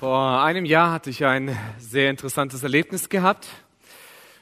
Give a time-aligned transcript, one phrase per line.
[0.00, 3.48] Vor einem Jahr hatte ich ein sehr interessantes Erlebnis gehabt.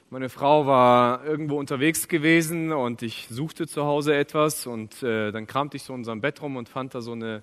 [0.08, 5.48] Meine Frau war irgendwo unterwegs gewesen und ich suchte zu Hause etwas und äh, dann
[5.48, 7.42] kramte ich so in unserem Bett rum und fand da so eine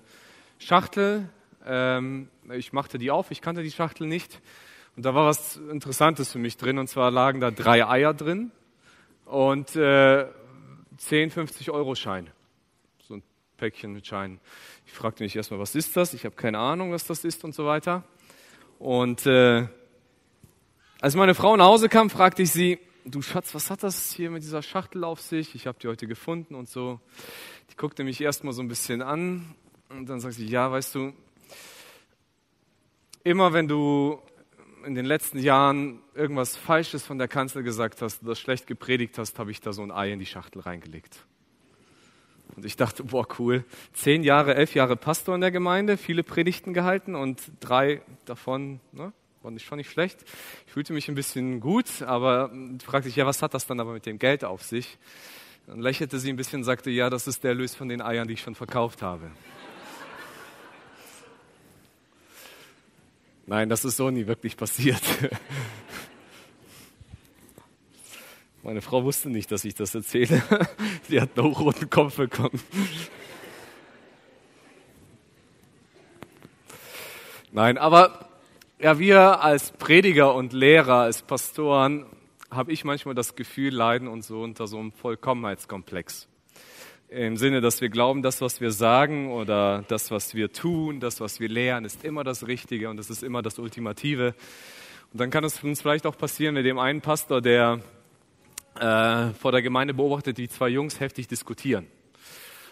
[0.58, 1.28] Schachtel.
[1.66, 4.40] Ähm, ich machte die auf, ich kannte die Schachtel nicht
[4.96, 8.50] und da war was Interessantes für mich drin und zwar lagen da drei Eier drin
[9.26, 10.24] und äh,
[10.96, 12.30] 10, 50 Euro Schein.
[13.56, 14.40] Päckchen mit Scheinen.
[14.86, 16.14] Ich fragte mich erstmal, was ist das?
[16.14, 18.04] Ich habe keine Ahnung, was das ist und so weiter.
[18.78, 19.66] Und äh,
[21.00, 24.30] als meine Frau nach Hause kam, fragte ich sie, du Schatz, was hat das hier
[24.30, 25.54] mit dieser Schachtel auf sich?
[25.54, 27.00] Ich habe die heute gefunden und so.
[27.70, 29.54] Die guckte mich erstmal so ein bisschen an
[29.88, 31.12] und dann sagte sie, ja, weißt du,
[33.24, 34.20] immer wenn du
[34.84, 39.38] in den letzten Jahren irgendwas Falsches von der Kanzel gesagt hast oder schlecht gepredigt hast,
[39.38, 41.26] habe ich da so ein Ei in die Schachtel reingelegt.
[42.54, 43.64] Und ich dachte, boah, cool.
[43.92, 49.12] Zehn Jahre, elf Jahre Pastor in der Gemeinde, viele Predigten gehalten und drei davon, ne,
[49.42, 50.24] war nicht, schon nicht schlecht.
[50.66, 52.50] Ich fühlte mich ein bisschen gut, aber
[52.84, 54.98] fragte ich, ja, was hat das dann aber mit dem Geld auf sich?
[55.66, 58.28] Dann lächelte sie ein bisschen und sagte, ja, das ist der Erlös von den Eiern,
[58.28, 59.30] die ich schon verkauft habe.
[63.46, 65.02] Nein, das ist so nie wirklich passiert.
[68.66, 70.42] Meine Frau wusste nicht, dass ich das erzähle.
[71.08, 72.60] Sie hat einen hochroten Kopf bekommen.
[77.52, 78.28] Nein, aber
[78.80, 82.06] ja, wir als Prediger und Lehrer, als Pastoren,
[82.50, 86.26] habe ich manchmal das Gefühl, leiden und so unter so einem Vollkommenheitskomplex.
[87.08, 91.20] Im Sinne, dass wir glauben, das, was wir sagen oder das, was wir tun, das,
[91.20, 94.34] was wir lehren, ist immer das Richtige und es ist immer das Ultimative.
[95.12, 97.80] Und dann kann es uns vielleicht auch passieren mit dem einen Pastor, der
[98.80, 101.86] äh, vor der Gemeinde beobachtet, wie zwei Jungs heftig diskutieren.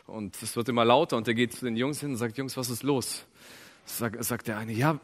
[0.06, 2.56] Und es wird immer lauter und er geht zu den Jungs hin und sagt, Jungs,
[2.56, 3.24] was ist los?
[3.86, 4.98] Sag, sagt der eine, ja,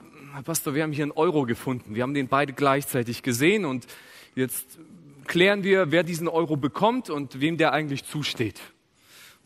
[0.44, 1.94] Pastor, wir haben hier einen Euro gefunden.
[1.94, 3.86] Wir haben den beide gleichzeitig gesehen und
[4.34, 4.78] jetzt
[5.26, 8.60] klären wir, wer diesen Euro bekommt und wem der eigentlich zusteht.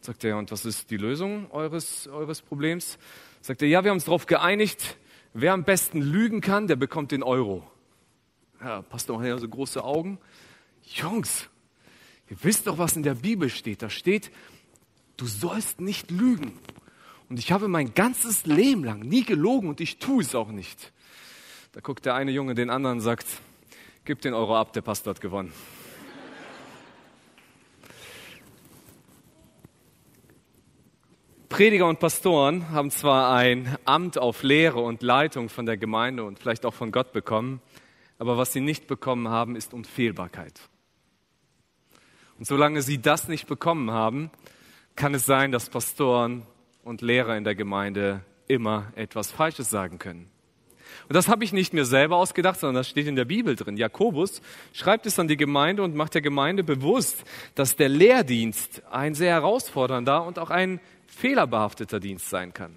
[0.01, 2.99] Sagt er, und was ist die Lösung eures, eures Problems?
[3.41, 4.97] Sagt er, ja, wir haben uns darauf geeinigt,
[5.33, 7.63] wer am besten lügen kann, der bekommt den Euro.
[8.61, 10.19] Ja, Pastor hat ja so große Augen.
[10.87, 11.49] Jungs,
[12.29, 13.83] ihr wisst doch, was in der Bibel steht.
[13.83, 14.31] Da steht,
[15.17, 16.59] du sollst nicht lügen.
[17.29, 20.93] Und ich habe mein ganzes Leben lang nie gelogen und ich tue es auch nicht.
[21.73, 23.27] Da guckt der eine Junge den anderen und sagt,
[24.05, 25.53] gib den Euro ab, der Pastor hat gewonnen.
[31.49, 36.41] Prediger und Pastoren haben zwar ein Amt auf Lehre und Leitung von der Gemeinde und
[36.41, 37.61] vielleicht auch von Gott bekommen,
[38.19, 40.61] aber was sie nicht bekommen haben, ist Unfehlbarkeit.
[42.45, 44.31] Und solange sie das nicht bekommen haben,
[44.97, 46.43] kann es sein, dass Pastoren
[46.83, 50.29] und Lehrer in der Gemeinde immer etwas Falsches sagen können.
[51.09, 53.79] Und das habe ich nicht mir selber ausgedacht, sondern das steht in der Bibel drin.
[53.79, 54.43] Jakobus
[54.75, 57.25] schreibt es an die Gemeinde und macht der Gemeinde bewusst,
[57.55, 62.77] dass der Lehrdienst ein sehr herausfordernder und auch ein fehlerbehafteter Dienst sein kann.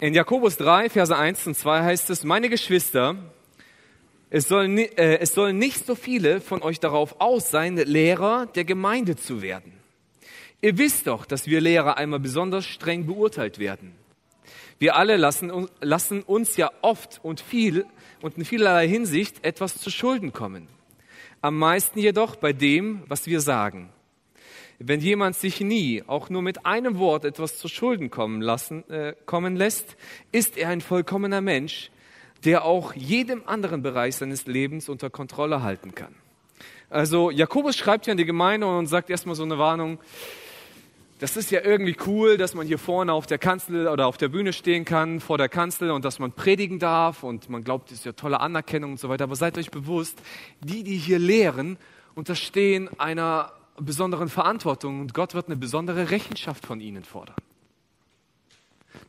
[0.00, 3.16] In Jakobus 3, Verse 1 und 2 heißt es, meine Geschwister,
[4.34, 8.64] es sollen, äh, es sollen nicht so viele von euch darauf aus sein, Lehrer der
[8.64, 9.74] Gemeinde zu werden.
[10.62, 13.92] Ihr wisst doch, dass wir Lehrer einmal besonders streng beurteilt werden.
[14.78, 17.84] Wir alle lassen, lassen uns ja oft und viel
[18.22, 20.66] und in vielerlei Hinsicht etwas zu Schulden kommen.
[21.42, 23.90] Am meisten jedoch bei dem, was wir sagen.
[24.78, 29.14] Wenn jemand sich nie, auch nur mit einem Wort etwas zu Schulden kommen, lassen, äh,
[29.26, 29.94] kommen lässt,
[30.32, 31.90] ist er ein vollkommener Mensch,
[32.44, 36.14] der auch jedem anderen Bereich seines Lebens unter Kontrolle halten kann.
[36.90, 39.98] Also Jakobus schreibt hier an die Gemeinde und sagt erstmal so eine Warnung,
[41.20, 44.28] das ist ja irgendwie cool, dass man hier vorne auf der Kanzel oder auf der
[44.28, 47.98] Bühne stehen kann, vor der Kanzel und dass man predigen darf und man glaubt, das
[47.98, 49.24] ist ja tolle Anerkennung und so weiter.
[49.24, 50.20] Aber seid euch bewusst,
[50.60, 51.78] die, die hier lehren,
[52.16, 57.36] unterstehen einer besonderen Verantwortung und Gott wird eine besondere Rechenschaft von ihnen fordern.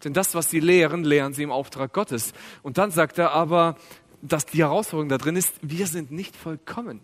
[0.04, 2.34] Denn das, was sie lehren, lehren sie im Auftrag Gottes.
[2.62, 3.78] Und dann sagt er aber,
[4.22, 7.02] dass die Herausforderung da drin ist, wir sind nicht vollkommen.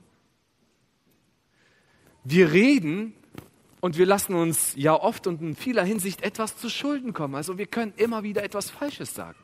[2.24, 3.14] Wir reden
[3.82, 7.36] und wir lassen uns ja oft und in vieler Hinsicht etwas zu Schulden kommen.
[7.36, 9.40] Also wir können immer wieder etwas Falsches sagen.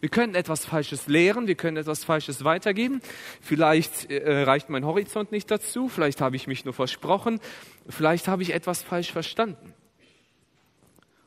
[0.00, 3.00] Wir können etwas Falsches lehren, wir können etwas Falsches weitergeben.
[3.40, 7.40] Vielleicht äh, reicht mein Horizont nicht dazu, vielleicht habe ich mich nur versprochen,
[7.88, 9.72] vielleicht habe ich etwas falsch verstanden.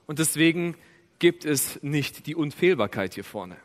[0.06, 0.76] Und deswegen
[1.20, 3.58] gibt es nicht die Unfehlbarkeit hier vorne.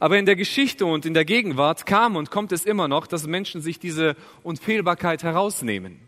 [0.00, 3.26] Aber in der Geschichte und in der Gegenwart kam und kommt es immer noch, dass
[3.26, 5.98] Menschen sich diese Unfehlbarkeit herausnehmen.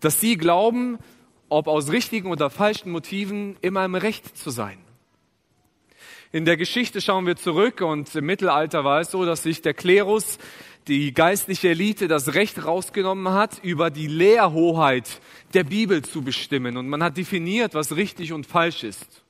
[0.00, 0.98] Dass sie glauben,
[1.48, 4.78] ob aus richtigen oder falschen Motiven, immer im Recht zu sein.
[6.32, 9.74] In der Geschichte schauen wir zurück und im Mittelalter war es so, dass sich der
[9.74, 10.38] Klerus,
[10.88, 15.20] die geistliche Elite, das Recht rausgenommen hat, über die Lehrhoheit
[15.54, 16.76] der Bibel zu bestimmen.
[16.76, 19.25] Und man hat definiert, was richtig und falsch ist.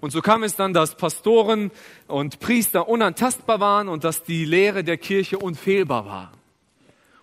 [0.00, 1.70] Und so kam es dann, dass Pastoren
[2.06, 6.32] und Priester unantastbar waren und dass die Lehre der Kirche unfehlbar war.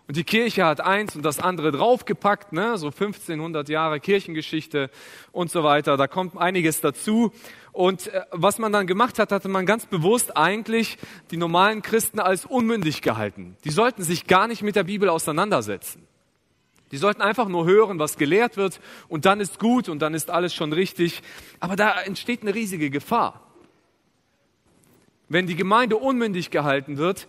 [0.07, 2.77] Und die Kirche hat eins und das andere draufgepackt, ne?
[2.77, 4.89] so 1500 Jahre Kirchengeschichte
[5.33, 5.97] und so weiter.
[5.97, 7.33] Da kommt einiges dazu.
[7.74, 10.97] Und äh, was man dann gemacht hat, hatte man ganz bewusst eigentlich
[11.29, 13.57] die normalen Christen als unmündig gehalten.
[13.65, 16.06] Die sollten sich gar nicht mit der Bibel auseinandersetzen.
[16.92, 20.30] Die sollten einfach nur hören, was gelehrt wird und dann ist gut und dann ist
[20.30, 21.22] alles schon richtig.
[21.60, 23.42] Aber da entsteht eine riesige Gefahr.
[25.30, 27.28] Wenn die Gemeinde unmündig gehalten wird,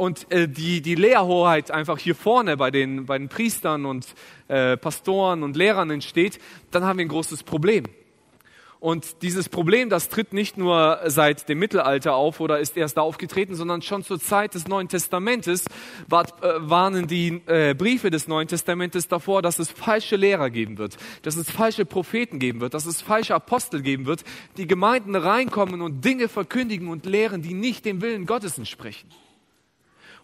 [0.00, 4.06] und äh, die, die Lehrhoheit einfach hier vorne bei den, bei den Priestern und
[4.48, 6.40] äh, Pastoren und Lehrern entsteht,
[6.70, 7.84] dann haben wir ein großes Problem.
[8.80, 13.02] Und dieses Problem, das tritt nicht nur seit dem Mittelalter auf oder ist erst da
[13.02, 16.24] aufgetreten, sondern schon zur Zeit des Neuen Testamentes äh,
[16.56, 21.36] warnen die äh, Briefe des Neuen Testamentes davor, dass es falsche Lehrer geben wird, dass
[21.36, 24.24] es falsche Propheten geben wird, dass es falsche Apostel geben wird,
[24.56, 29.10] die Gemeinden reinkommen und Dinge verkündigen und lehren, die nicht dem Willen Gottes entsprechen.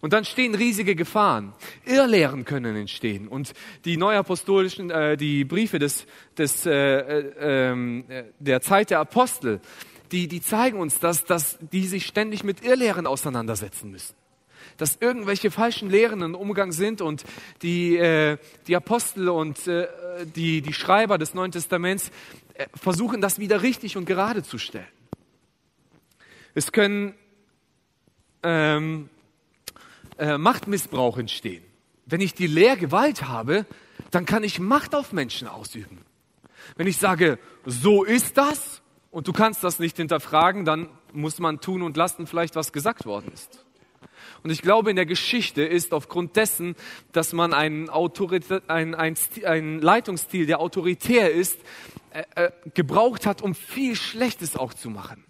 [0.00, 1.52] Und dann stehen riesige Gefahren.
[1.84, 3.28] Irrlehren können entstehen.
[3.28, 3.52] Und
[3.84, 6.06] die neuapostolischen, äh, die Briefe des,
[6.37, 8.04] des, äh, äh, ähm,
[8.38, 9.60] der Zeit der Apostel,
[10.12, 14.14] die, die zeigen uns, dass, dass die sich ständig mit Irrlehren auseinandersetzen müssen.
[14.76, 17.25] Dass irgendwelche falschen Lehren im Umgang sind und
[17.62, 19.88] die, äh, die Apostel und äh,
[20.34, 22.10] die, die Schreiber des Neuen Testaments
[22.54, 24.87] äh, versuchen, das wieder richtig und gerade zu stellen.
[26.54, 27.14] Es können
[28.42, 29.08] ähm,
[30.18, 31.64] äh, Machtmissbrauch entstehen.
[32.06, 33.66] Wenn ich die Lehrgewalt habe,
[34.10, 35.98] dann kann ich Macht auf Menschen ausüben.
[36.76, 41.60] Wenn ich sage, so ist das und du kannst das nicht hinterfragen, dann muss man
[41.60, 43.64] tun und lassen vielleicht, was gesagt worden ist.
[44.42, 46.76] Und ich glaube, in der Geschichte ist aufgrund dessen,
[47.12, 51.58] dass man einen, einen, einen, einen Leitungsstil, der autoritär ist,
[52.10, 55.24] äh, äh, gebraucht hat, um viel Schlechtes auch zu machen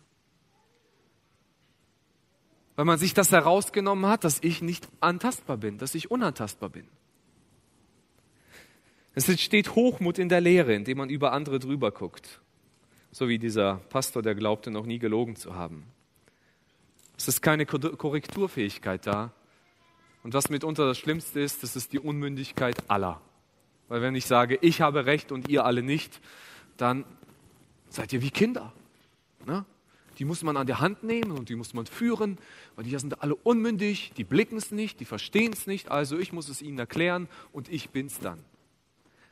[2.76, 6.86] weil man sich das herausgenommen hat, dass ich nicht antastbar bin, dass ich unantastbar bin.
[9.14, 12.42] Es entsteht Hochmut in der Lehre, indem man über andere drüber guckt.
[13.10, 15.86] So wie dieser Pastor, der glaubte, noch nie gelogen zu haben.
[17.16, 19.32] Es ist keine Korrekturfähigkeit da.
[20.22, 23.22] Und was mitunter das Schlimmste ist, das ist die Unmündigkeit aller.
[23.88, 26.20] Weil wenn ich sage, ich habe Recht und ihr alle nicht,
[26.76, 27.06] dann
[27.88, 28.74] seid ihr wie Kinder.
[29.46, 29.64] Ne?
[30.18, 32.38] Die muss man an der Hand nehmen und die muss man führen,
[32.74, 36.32] weil die sind alle unmündig, die blicken es nicht, die verstehen es nicht, also ich
[36.32, 38.38] muss es ihnen erklären und ich bin's dann.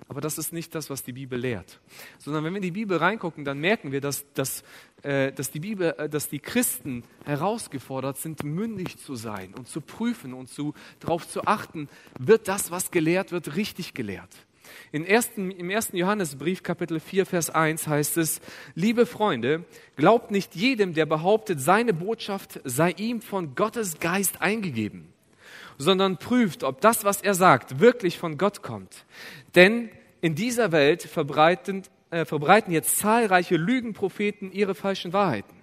[0.08, 1.81] Aber das ist nicht das, was die Bibel lehrt.
[2.19, 4.62] Sondern wenn wir in die Bibel reingucken, dann merken wir, dass, dass,
[5.02, 9.80] äh, dass, die, Bibel, äh, dass die Christen herausgefordert sind, mündig zu sein und zu
[9.80, 11.88] prüfen und zu, darauf zu achten,
[12.19, 14.34] wird das, was gelehrt wird, richtig gelehrt.
[14.93, 18.41] In ersten, Im ersten Johannesbrief, Kapitel 4, Vers 1 heißt es,
[18.75, 19.65] liebe Freunde,
[19.97, 25.12] glaubt nicht jedem, der behauptet, seine Botschaft sei ihm von Gottes Geist eingegeben,
[25.79, 29.05] sondern prüft, ob das, was er sagt, wirklich von Gott kommt.
[29.55, 29.91] Denn
[30.21, 35.55] in dieser Welt verbreiten, äh, verbreiten jetzt zahlreiche Lügenpropheten ihre falschen Wahrheiten.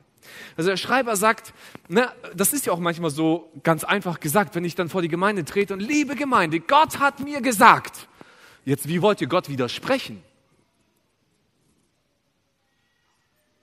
[0.57, 1.53] Also der Schreiber sagt,
[1.87, 5.07] na, das ist ja auch manchmal so ganz einfach gesagt, wenn ich dann vor die
[5.07, 8.07] Gemeinde trete und liebe Gemeinde, Gott hat mir gesagt.
[8.65, 10.23] Jetzt, wie wollt ihr Gott widersprechen?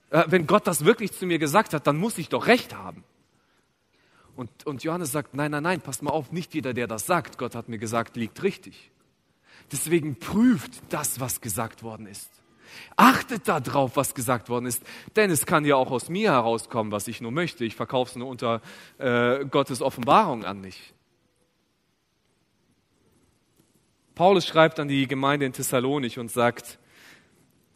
[0.09, 3.03] Äh, wenn Gott das wirklich zu mir gesagt hat, dann muss ich doch recht haben.
[4.35, 7.37] Und, und Johannes sagt, nein, nein, nein, passt mal auf, nicht jeder, der das sagt,
[7.37, 8.91] Gott hat mir gesagt, liegt richtig.
[9.71, 12.29] Deswegen prüft das, was gesagt worden ist.
[12.95, 14.83] Achtet darauf, was gesagt worden ist,
[15.15, 17.65] denn es kann ja auch aus mir herauskommen, was ich nur möchte.
[17.65, 18.61] Ich verkaufe es nur unter
[18.97, 20.93] äh, Gottes Offenbarung an mich.
[24.19, 26.77] Paulus schreibt an die Gemeinde in Thessalonich und sagt,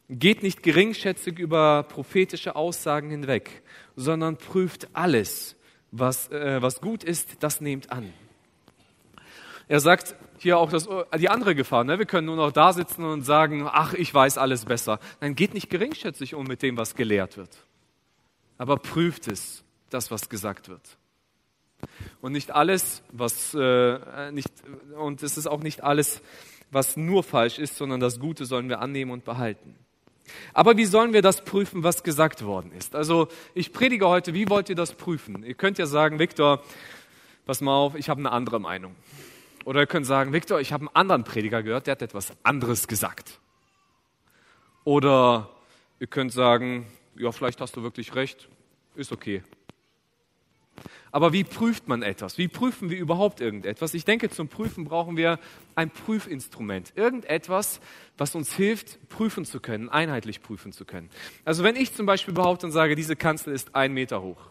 [0.10, 3.62] geht nicht geringschätzig über prophetische Aussagen hinweg,
[3.96, 5.56] sondern prüft alles,
[5.92, 8.12] was, äh, was gut ist, das nehmt an.
[9.70, 11.86] Er sagt hier auch das, die andere Gefahr.
[11.86, 11.98] Ne?
[11.98, 15.00] Wir können nur noch da sitzen und sagen, ach, ich weiß alles besser.
[15.22, 17.56] Nein, geht nicht geringschätzig um mit dem, was gelehrt wird.
[18.58, 20.98] Aber prüft es, das, was gesagt wird.
[22.22, 24.50] Und nicht alles, was äh, nicht
[24.98, 26.22] und es ist auch nicht alles,
[26.72, 29.76] was nur falsch ist, sondern das Gute sollen wir annehmen und behalten.
[30.54, 32.96] Aber wie sollen wir das prüfen, was gesagt worden ist?
[32.96, 35.44] Also ich predige heute, wie wollt ihr das prüfen?
[35.44, 36.64] Ihr könnt ja sagen, Viktor,
[37.46, 38.96] pass mal auf, ich habe eine andere Meinung.
[39.66, 42.88] Oder ihr könnt sagen, Viktor, ich habe einen anderen Prediger gehört, der hat etwas anderes
[42.88, 43.40] gesagt.
[44.84, 45.50] Oder
[46.00, 46.86] ihr könnt sagen,
[47.16, 48.50] ja, vielleicht hast du wirklich recht,
[48.96, 49.44] ist okay.
[51.14, 52.40] Aber wie prüft man etwas?
[52.40, 53.94] Wie prüfen wir überhaupt irgendetwas?
[53.94, 55.40] Ich denke, zum Prüfen brauchen wir
[55.76, 56.92] ein Prüfinstrument.
[56.96, 57.80] Irgendetwas,
[58.18, 61.12] was uns hilft, prüfen zu können, einheitlich prüfen zu können.
[61.46, 64.42] Also wenn ich zum Beispiel behaupte und sage, diese Kanzel ist ein Meter hoch.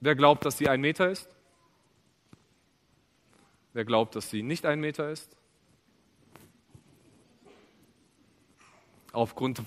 [0.00, 1.28] Wer glaubt, dass sie ein Meter ist?
[3.74, 5.36] Wer glaubt, dass sie nicht ein Meter ist?
[9.12, 9.60] Aufgrund,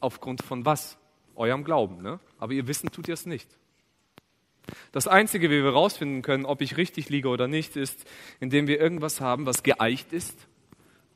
[0.00, 0.96] aufgrund von was?
[1.34, 2.00] Eurem Glauben.
[2.00, 2.20] Ne?
[2.38, 3.50] Aber ihr Wissen tut ihr es nicht.
[4.92, 8.04] Das Einzige, wie wir herausfinden können, ob ich richtig liege oder nicht, ist,
[8.40, 10.46] indem wir irgendwas haben, was geeicht ist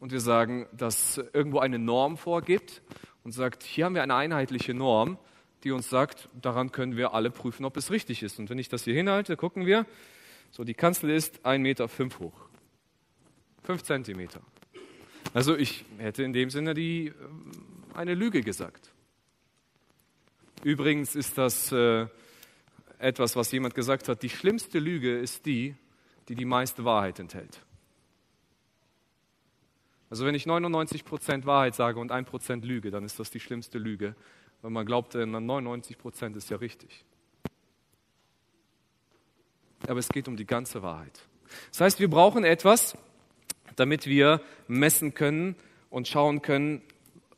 [0.00, 2.82] und wir sagen, dass irgendwo eine Norm vorgibt
[3.24, 5.18] und sagt, hier haben wir eine einheitliche Norm,
[5.64, 8.38] die uns sagt, daran können wir alle prüfen, ob es richtig ist.
[8.38, 9.86] Und wenn ich das hier hinhalte, gucken wir,
[10.50, 12.48] so die Kanzel ist 1,5 Meter fünf hoch.
[13.64, 14.40] 5 Zentimeter.
[15.34, 17.12] Also ich hätte in dem Sinne die, äh,
[17.94, 18.92] eine Lüge gesagt.
[20.62, 22.06] Übrigens ist das äh,
[22.98, 25.74] etwas, was jemand gesagt hat, die schlimmste Lüge ist die,
[26.28, 27.60] die die meiste Wahrheit enthält.
[30.08, 34.14] Also wenn ich 99% Wahrheit sage und 1% Lüge, dann ist das die schlimmste Lüge,
[34.62, 37.04] weil man glaubt, 99% ist ja richtig.
[39.86, 41.20] Aber es geht um die ganze Wahrheit.
[41.70, 42.96] Das heißt, wir brauchen etwas,
[43.76, 45.56] damit wir messen können
[45.90, 46.82] und schauen können,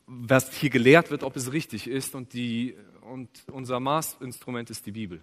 [0.06, 2.14] was hier gelehrt wird, ob es richtig ist.
[2.14, 5.20] Und, die, und unser Maßinstrument ist die Bibel.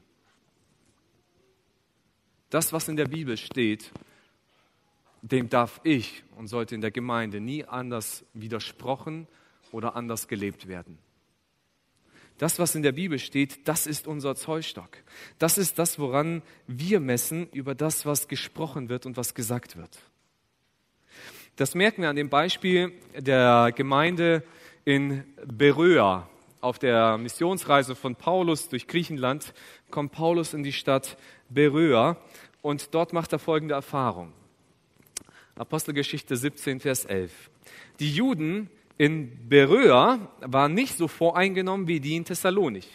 [2.50, 3.92] Das, was in der Bibel steht,
[5.22, 9.28] dem darf ich und sollte in der Gemeinde nie anders widersprochen
[9.72, 11.00] oder anders gelebt werden.
[12.38, 14.98] Das, was in der Bibel steht, das ist unser Zollstock.
[15.40, 19.98] Das ist das, woran wir messen über das, was gesprochen wird und was gesagt wird.
[21.56, 24.44] Das merken wir an dem Beispiel der Gemeinde
[24.84, 26.30] in Beröa.
[26.66, 29.54] Auf der Missionsreise von Paulus durch Griechenland
[29.92, 31.16] kommt Paulus in die Stadt
[31.48, 32.18] Beröa
[32.64, 34.34] und dort macht er folgende Erfahrung.
[35.54, 37.52] Apostelgeschichte 17, Vers 11.
[38.00, 42.90] Die Juden in Beröa waren nicht so voreingenommen wie die in Thessalonich.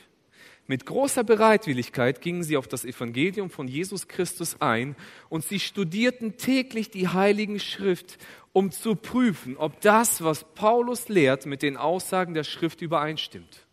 [0.71, 4.95] Mit großer Bereitwilligkeit gingen sie auf das Evangelium von Jesus Christus ein
[5.29, 8.19] und sie studierten täglich die Heiligen Schrift,
[8.53, 13.67] um zu prüfen, ob das, was Paulus lehrt, mit den Aussagen der Schrift übereinstimmt.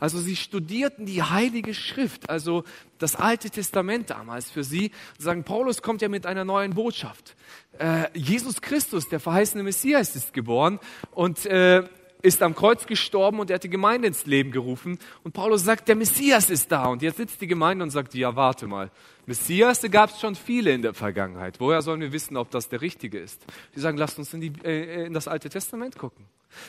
[0.00, 2.64] Also sie studierten die Heilige Schrift, also
[2.98, 4.90] das Alte Testament damals für sie.
[5.16, 7.36] Sagen, Paulus kommt ja mit einer neuen Botschaft.
[7.78, 10.80] Äh, Jesus Christus, der verheißene Messias, ist geboren
[11.12, 11.84] und äh,
[12.22, 14.98] ist am Kreuz gestorben und er hat die Gemeinde ins Leben gerufen.
[15.24, 16.86] Und Paulus sagt, der Messias ist da.
[16.86, 18.90] Und jetzt sitzt die Gemeinde und sagt, ja, warte mal.
[19.26, 21.58] Messias, da gab es schon viele in der Vergangenheit.
[21.58, 23.44] Woher sollen wir wissen, ob das der Richtige ist?
[23.74, 26.24] Die sagen, lasst uns in, die, äh, in das Alte Testament gucken.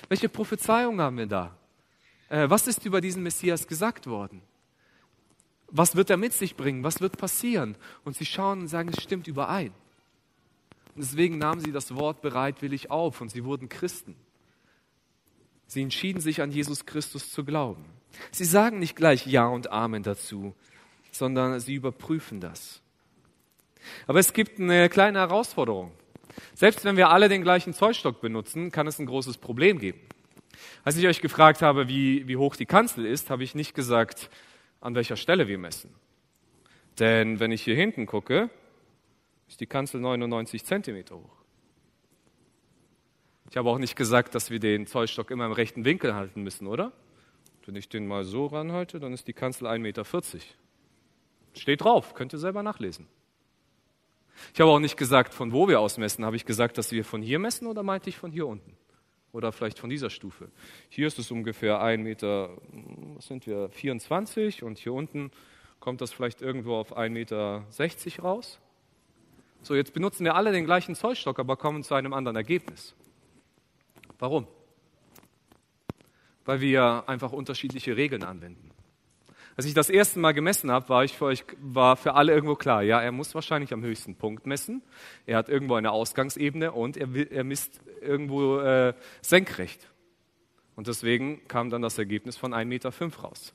[0.10, 1.56] Welche Prophezeiung haben wir da?
[2.30, 4.42] Äh, was ist über diesen Messias gesagt worden?
[5.68, 6.84] Was wird er mit sich bringen?
[6.84, 7.76] Was wird passieren?
[8.04, 9.72] Und sie schauen und sagen, es stimmt überein.
[10.96, 14.16] Und deswegen nahmen sie das Wort bereitwillig auf und sie wurden Christen.
[15.74, 17.84] Sie entschieden sich an Jesus Christus zu glauben.
[18.30, 20.54] Sie sagen nicht gleich Ja und Amen dazu,
[21.12, 22.80] sondern sie überprüfen das.
[24.06, 25.92] Aber es gibt eine kleine Herausforderung.
[26.54, 30.00] Selbst wenn wir alle den gleichen Zollstock benutzen, kann es ein großes Problem geben.
[30.84, 34.30] Als ich euch gefragt habe, wie, wie hoch die Kanzel ist, habe ich nicht gesagt,
[34.80, 35.90] an welcher Stelle wir messen.
[37.00, 38.52] Denn wenn ich hier hinten gucke,
[39.48, 41.43] ist die Kanzel 99 Zentimeter hoch.
[43.54, 46.66] Ich habe auch nicht gesagt, dass wir den Zollstock immer im rechten Winkel halten müssen,
[46.66, 46.92] oder?
[47.68, 50.04] Wenn ich den mal so ranhalte, dann ist die Kanzel 1,40 Meter.
[51.54, 53.06] Steht drauf, könnt ihr selber nachlesen.
[54.56, 56.26] Ich habe auch nicht gesagt, von wo wir aus messen.
[56.26, 58.76] Habe ich gesagt, dass wir von hier messen oder meinte ich von hier unten?
[59.34, 60.50] Oder vielleicht von dieser Stufe?
[60.90, 62.58] Hier ist es ungefähr 1 Meter,
[63.14, 65.30] was sind wir, 24 und hier unten
[65.80, 67.68] kommt das vielleicht irgendwo auf 1,60 Meter
[68.24, 68.60] raus.
[69.62, 72.96] So, jetzt benutzen wir alle den gleichen Zollstock, aber kommen zu einem anderen Ergebnis.
[74.24, 74.48] Warum?
[76.46, 78.72] Weil wir einfach unterschiedliche Regeln anwenden.
[79.58, 82.56] Als ich das erste Mal gemessen habe, war, ich für euch, war für alle irgendwo
[82.56, 84.82] klar, ja, er muss wahrscheinlich am höchsten Punkt messen.
[85.26, 89.90] Er hat irgendwo eine Ausgangsebene und er, er misst irgendwo äh, senkrecht.
[90.78, 93.54] Und deswegen kam dann das Ergebnis von 1,5 Meter raus.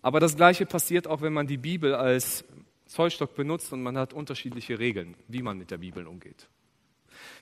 [0.00, 2.46] Aber das Gleiche passiert auch, wenn man die Bibel als
[2.86, 6.48] Zollstock benutzt und man hat unterschiedliche Regeln, wie man mit der Bibel umgeht.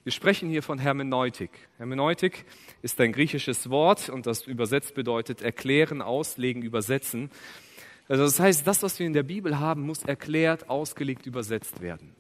[0.05, 1.51] Wir sprechen hier von Hermeneutik.
[1.77, 2.45] Hermeneutik
[2.83, 7.31] ist ein griechisches Wort und das übersetzt bedeutet erklären, auslegen, übersetzen.
[8.09, 12.15] Also das heißt, das, was wir in der Bibel haben, muss erklärt, ausgelegt, übersetzt werden.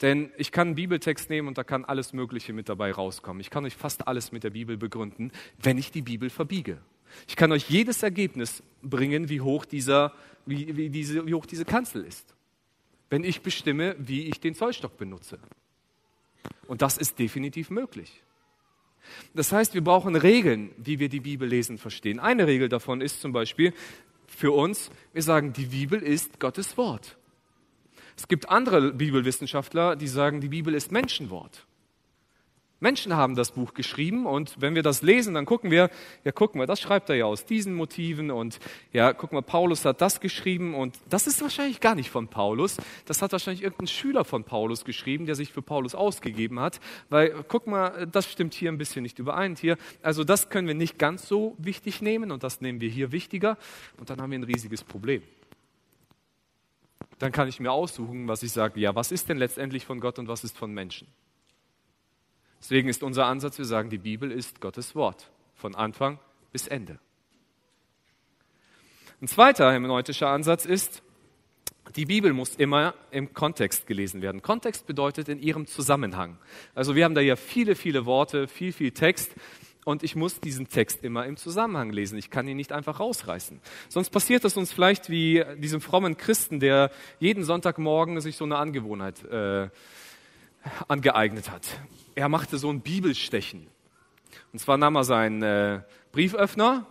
[0.00, 3.40] Denn ich kann einen Bibeltext nehmen und da kann alles Mögliche mit dabei rauskommen.
[3.40, 6.78] Ich kann euch fast alles mit der Bibel begründen, wenn ich die Bibel verbiege.
[7.26, 10.12] Ich kann euch jedes Ergebnis bringen, wie hoch, dieser,
[10.46, 12.34] wie, wie, diese, wie hoch diese Kanzel ist,
[13.10, 15.38] wenn ich bestimme, wie ich den Zollstock benutze.
[16.66, 18.22] Und das ist definitiv möglich.
[19.34, 22.20] Das heißt, wir brauchen Regeln, wie wir die Bibel lesen verstehen.
[22.20, 23.72] Eine Regel davon ist zum Beispiel
[24.26, 27.16] für uns, wir sagen, die Bibel ist Gottes Wort.
[28.16, 31.67] Es gibt andere Bibelwissenschaftler, die sagen, die Bibel ist Menschenwort.
[32.80, 35.90] Menschen haben das Buch geschrieben und wenn wir das lesen, dann gucken wir,
[36.24, 38.60] ja, gucken wir, das schreibt er ja aus diesen Motiven und
[38.92, 42.76] ja, gucken wir, Paulus hat das geschrieben und das ist wahrscheinlich gar nicht von Paulus.
[43.04, 47.44] Das hat wahrscheinlich irgendein Schüler von Paulus geschrieben, der sich für Paulus ausgegeben hat, weil,
[47.48, 49.76] guck mal, das stimmt hier ein bisschen nicht überein hier.
[50.02, 53.58] Also das können wir nicht ganz so wichtig nehmen und das nehmen wir hier wichtiger
[53.98, 55.22] und dann haben wir ein riesiges Problem.
[57.18, 60.20] Dann kann ich mir aussuchen, was ich sage, ja, was ist denn letztendlich von Gott
[60.20, 61.08] und was ist von Menschen?
[62.60, 66.18] Deswegen ist unser Ansatz, wir sagen, die Bibel ist Gottes Wort, von Anfang
[66.52, 66.98] bis Ende.
[69.20, 71.02] Ein zweiter hermeneutischer Ansatz ist,
[71.96, 74.42] die Bibel muss immer im Kontext gelesen werden.
[74.42, 76.38] Kontext bedeutet in ihrem Zusammenhang.
[76.74, 79.32] Also wir haben da ja viele, viele Worte, viel, viel Text
[79.84, 82.18] und ich muss diesen Text immer im Zusammenhang lesen.
[82.18, 83.60] Ich kann ihn nicht einfach rausreißen.
[83.88, 88.56] Sonst passiert es uns vielleicht wie diesem frommen Christen, der jeden Sonntagmorgen sich so eine
[88.56, 89.70] Angewohnheit äh,
[90.88, 91.78] angeeignet hat
[92.18, 93.68] er machte so ein Bibelstechen.
[94.52, 96.86] Und zwar nahm er seinen äh, Brieföffner,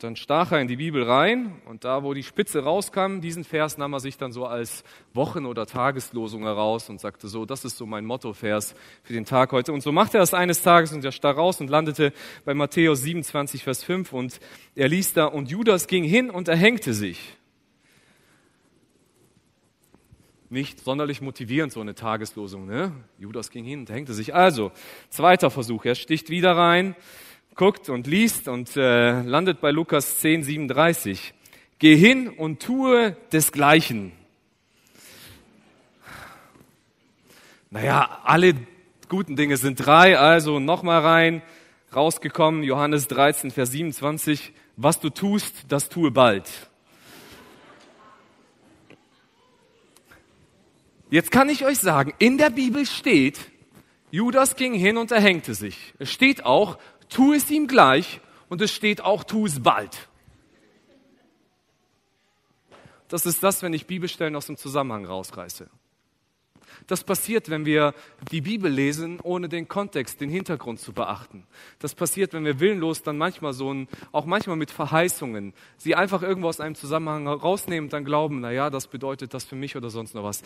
[0.00, 3.78] dann stach er in die Bibel rein und da, wo die Spitze rauskam, diesen Vers
[3.78, 7.76] nahm er sich dann so als Wochen- oder Tageslosung heraus und sagte so, das ist
[7.76, 9.72] so mein Mottovers für den Tag heute.
[9.72, 12.12] Und so machte er es eines Tages und er stach raus und landete
[12.44, 14.40] bei Matthäus 27, Vers 5 und
[14.74, 17.36] er ließ da, und Judas ging hin und erhängte sich
[20.54, 22.64] nicht sonderlich motivierend, so eine Tageslosung.
[22.64, 22.92] Ne?
[23.18, 24.34] Judas ging hin und hängte sich.
[24.34, 24.72] Also,
[25.10, 25.84] zweiter Versuch.
[25.84, 26.96] Er sticht wieder rein,
[27.54, 31.34] guckt und liest und äh, landet bei Lukas 10, 37.
[31.78, 34.12] Geh hin und tue desgleichen.
[37.70, 38.54] Naja, alle
[39.08, 41.42] guten Dinge sind drei, also nochmal rein,
[41.94, 44.52] rausgekommen, Johannes 13, Vers 27.
[44.76, 46.70] Was du tust, das tue bald.
[51.14, 53.38] Jetzt kann ich euch sagen, in der Bibel steht,
[54.10, 55.94] Judas ging hin und erhängte sich.
[56.00, 56.76] Es steht auch,
[57.08, 60.08] tu es ihm gleich und es steht auch, tu es bald.
[63.06, 65.70] Das ist das, wenn ich Bibelstellen aus dem Zusammenhang rausreiße.
[66.88, 67.94] Das passiert, wenn wir
[68.32, 71.46] die Bibel lesen, ohne den Kontext, den Hintergrund zu beachten.
[71.78, 76.22] Das passiert, wenn wir willenlos dann manchmal so ein, auch manchmal mit Verheißungen, sie einfach
[76.24, 79.76] irgendwo aus einem Zusammenhang rausnehmen und dann glauben, na ja, das bedeutet das für mich
[79.76, 80.42] oder sonst noch was.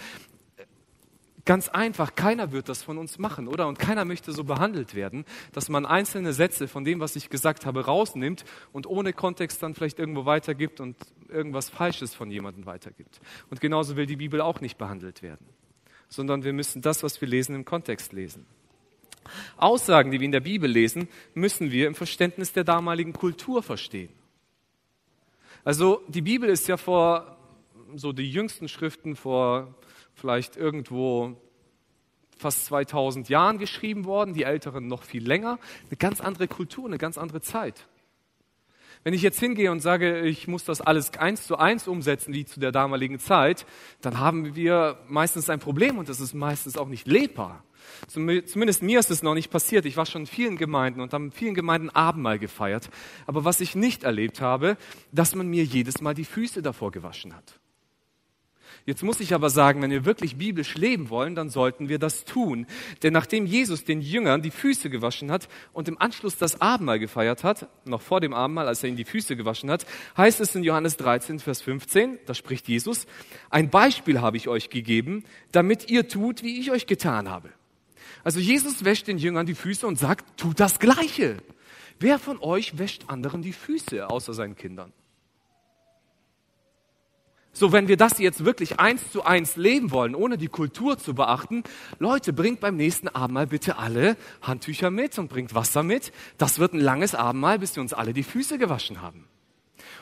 [1.49, 3.69] Ganz einfach, keiner wird das von uns machen, oder?
[3.69, 7.65] Und keiner möchte so behandelt werden, dass man einzelne Sätze von dem, was ich gesagt
[7.65, 10.95] habe, rausnimmt und ohne Kontext dann vielleicht irgendwo weitergibt und
[11.31, 13.23] irgendwas Falsches von jemandem weitergibt.
[13.49, 15.47] Und genauso will die Bibel auch nicht behandelt werden,
[16.11, 18.45] sondern wir müssen das, was wir lesen, im Kontext lesen.
[19.57, 24.13] Aussagen, die wir in der Bibel lesen, müssen wir im Verständnis der damaligen Kultur verstehen.
[25.65, 27.39] Also die Bibel ist ja vor
[27.95, 29.75] so die jüngsten Schriften vor
[30.19, 31.37] vielleicht irgendwo
[32.37, 35.59] fast 2000 Jahren geschrieben worden, die Älteren noch viel länger.
[35.89, 37.89] Eine ganz andere Kultur, eine ganz andere Zeit.
[39.05, 42.45] Wenn ich jetzt hingehe und sage, ich muss das alles eins zu eins umsetzen wie
[42.45, 43.65] zu der damaligen Zeit,
[44.01, 47.65] dann haben wir meistens ein Problem und das ist meistens auch nicht lebbar.
[48.09, 49.87] Zumindest mir ist es noch nicht passiert.
[49.87, 52.91] Ich war schon in vielen Gemeinden und habe in vielen Gemeinden Abendmahl gefeiert.
[53.27, 54.77] Aber was ich nicht erlebt habe,
[55.13, 57.58] dass man mir jedes Mal die Füße davor gewaschen hat.
[58.89, 62.25] Jetzt muss ich aber sagen, wenn wir wirklich biblisch leben wollen, dann sollten wir das
[62.25, 62.67] tun.
[63.03, 67.45] Denn nachdem Jesus den Jüngern die Füße gewaschen hat und im Anschluss das Abendmahl gefeiert
[67.45, 69.85] hat, noch vor dem Abendmahl, als er ihnen die Füße gewaschen hat,
[70.17, 73.07] heißt es in Johannes 13, Vers 15, da spricht Jesus,
[73.51, 75.23] ein Beispiel habe ich euch gegeben,
[75.53, 77.51] damit ihr tut, wie ich euch getan habe.
[78.25, 81.37] Also Jesus wäscht den Jüngern die Füße und sagt, tut das Gleiche.
[82.01, 84.95] Wer von euch wäscht anderen die Füße, außer seinen Kindern?
[87.59, 91.13] So, wenn wir das jetzt wirklich eins zu eins leben wollen, ohne die Kultur zu
[91.13, 91.65] beachten,
[91.99, 96.13] Leute, bringt beim nächsten Abendmahl bitte alle Handtücher mit und bringt Wasser mit.
[96.37, 99.25] Das wird ein langes Abendmahl, bis wir uns alle die Füße gewaschen haben.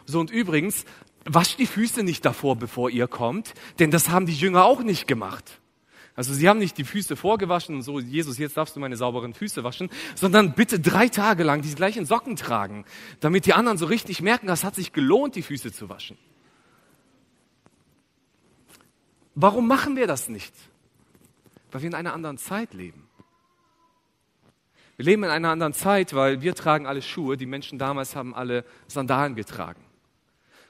[0.05, 0.85] So, und übrigens,
[1.25, 5.09] wascht die Füße nicht davor, bevor ihr kommt, denn das haben die Jünger auch nicht
[5.09, 5.62] gemacht.
[6.14, 9.33] Also sie haben nicht die Füße vorgewaschen und so, Jesus, jetzt darfst du meine sauberen
[9.33, 12.85] Füße waschen, sondern bitte drei Tage lang die gleichen Socken tragen,
[13.21, 16.19] damit die anderen so richtig merken, das hat sich gelohnt, die Füße zu waschen.
[19.38, 20.55] Warum machen wir das nicht?
[21.70, 23.07] Weil wir in einer anderen Zeit leben.
[24.96, 27.37] Wir leben in einer anderen Zeit, weil wir tragen alle Schuhe.
[27.37, 29.83] Die Menschen damals haben alle Sandalen getragen.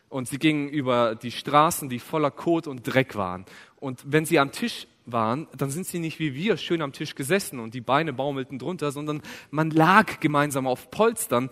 [0.09, 3.45] Und sie gingen über die Straßen, die voller Kot und Dreck waren.
[3.77, 7.15] Und wenn sie am Tisch waren, dann sind sie nicht wie wir schön am Tisch
[7.15, 11.51] gesessen und die Beine baumelten drunter, sondern man lag gemeinsam auf Polstern.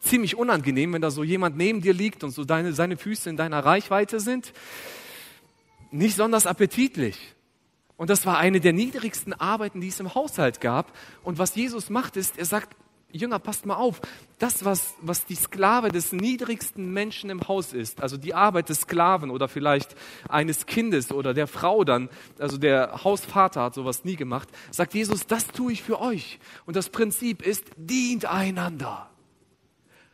[0.00, 3.36] Ziemlich unangenehm, wenn da so jemand neben dir liegt und so deine, seine Füße in
[3.36, 4.52] deiner Reichweite sind.
[5.96, 7.16] Nicht besonders appetitlich.
[7.96, 10.92] Und das war eine der niedrigsten Arbeiten, die es im Haushalt gab.
[11.22, 12.76] Und was Jesus macht, ist, er sagt,
[13.10, 14.02] Jünger, passt mal auf,
[14.38, 18.82] das, was, was die Sklave des niedrigsten Menschen im Haus ist, also die Arbeit des
[18.82, 19.96] Sklaven oder vielleicht
[20.28, 25.26] eines Kindes oder der Frau dann, also der Hausvater hat sowas nie gemacht, sagt Jesus,
[25.26, 26.38] das tue ich für euch.
[26.66, 29.08] Und das Prinzip ist, dient einander.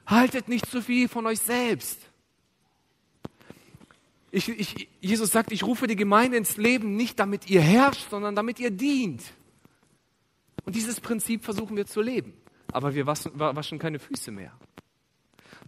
[0.06, 2.11] Haltet nicht zu viel von euch selbst.
[4.34, 8.34] Ich, ich, Jesus sagt, ich rufe die Gemeinde ins Leben nicht damit ihr herrscht, sondern
[8.34, 9.22] damit ihr dient.
[10.64, 12.32] Und dieses Prinzip versuchen wir zu leben.
[12.72, 14.52] Aber wir waschen, waschen keine Füße mehr.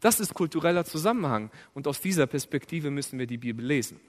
[0.00, 1.50] Das ist kultureller Zusammenhang.
[1.74, 4.00] Und aus dieser Perspektive müssen wir die Bibel lesen.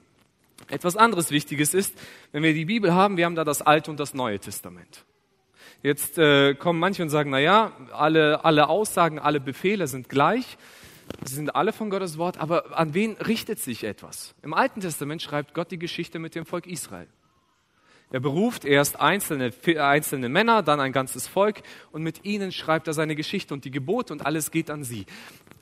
[0.68, 1.94] Etwas anderes Wichtiges ist,
[2.32, 5.04] wenn wir die Bibel haben, wir haben da das Alte und das Neue Testament.
[5.82, 10.56] Jetzt äh, kommen manche und sagen, na ja, alle, alle Aussagen, alle Befehle sind gleich.
[11.24, 14.34] Sie sind alle von Gottes Wort, aber an wen richtet sich etwas?
[14.42, 17.08] Im Alten Testament schreibt Gott die Geschichte mit dem Volk Israel.
[18.12, 22.94] Er beruft erst einzelne, einzelne Männer, dann ein ganzes Volk und mit ihnen schreibt er
[22.94, 25.06] seine Geschichte und die Gebote und alles geht an sie.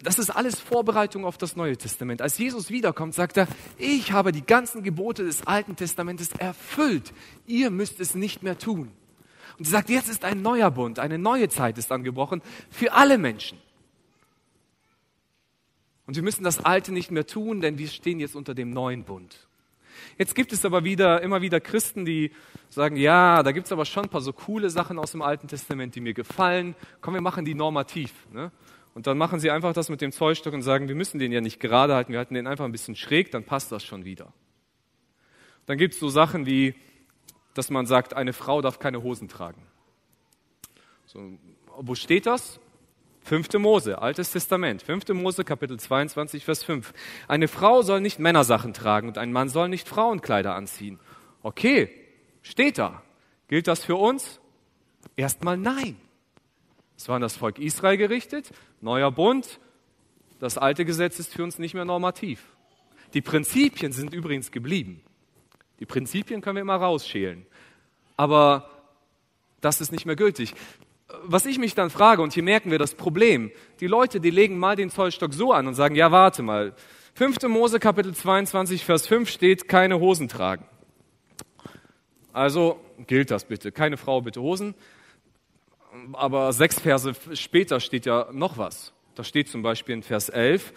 [0.02, 2.20] Das ist alles Vorbereitung auf das Neue Testament.
[2.20, 7.14] Als Jesus wiederkommt, sagt er, ich habe die ganzen Gebote des Alten Testamentes erfüllt.
[7.46, 8.92] Ihr müsst es nicht mehr tun.
[9.58, 13.16] Und er sagt, jetzt ist ein neuer Bund, eine neue Zeit ist angebrochen für alle
[13.16, 13.56] Menschen.
[16.06, 19.04] Und wir müssen das Alte nicht mehr tun, denn wir stehen jetzt unter dem neuen
[19.04, 19.48] Bund.
[20.18, 22.32] Jetzt gibt es aber wieder, immer wieder Christen, die
[22.68, 25.48] sagen, ja, da gibt es aber schon ein paar so coole Sachen aus dem Alten
[25.48, 26.74] Testament, die mir gefallen.
[27.00, 28.12] Komm, wir machen die normativ.
[28.32, 28.50] Ne?
[28.94, 31.40] Und dann machen sie einfach das mit dem Zollstock und sagen, wir müssen den ja
[31.40, 34.32] nicht gerade halten, wir halten den einfach ein bisschen schräg, dann passt das schon wieder.
[35.66, 36.74] Dann gibt es so Sachen wie,
[37.54, 39.62] dass man sagt, eine Frau darf keine Hosen tragen.
[41.06, 41.38] So,
[41.78, 42.60] wo steht das?
[43.24, 43.54] 5.
[43.54, 45.08] Mose, Altes Testament, 5.
[45.14, 46.92] Mose, Kapitel 22, Vers 5.
[47.26, 51.00] Eine Frau soll nicht Männersachen tragen und ein Mann soll nicht Frauenkleider anziehen.
[51.42, 51.88] Okay,
[52.42, 53.02] steht da.
[53.48, 54.40] Gilt das für uns?
[55.16, 55.96] Erstmal nein.
[56.98, 58.50] Es war an das Volk Israel gerichtet,
[58.82, 59.58] neuer Bund.
[60.38, 62.44] Das alte Gesetz ist für uns nicht mehr normativ.
[63.14, 65.00] Die Prinzipien sind übrigens geblieben.
[65.80, 67.46] Die Prinzipien können wir immer rausschälen.
[68.18, 68.68] Aber
[69.62, 70.54] das ist nicht mehr gültig
[71.22, 74.58] was ich mich dann frage, und hier merken wir das Problem, die Leute, die legen
[74.58, 76.74] mal den Zollstock so an und sagen, ja, warte mal,
[77.14, 77.42] 5.
[77.48, 80.66] Mose Kapitel 22, Vers 5 steht, keine Hosen tragen.
[82.32, 84.74] Also gilt das bitte, keine Frau bitte Hosen.
[86.12, 88.92] Aber sechs Verse später steht ja noch was.
[89.14, 90.72] Da steht zum Beispiel in Vers 11,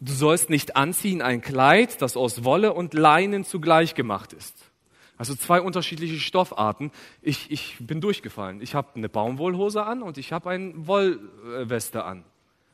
[0.00, 4.70] du sollst nicht anziehen ein Kleid, das aus Wolle und Leinen zugleich gemacht ist.
[5.16, 6.90] Also zwei unterschiedliche Stoffarten.
[7.22, 8.60] Ich, ich bin durchgefallen.
[8.60, 12.24] Ich habe eine Baumwollhose an und ich habe eine Wollweste an.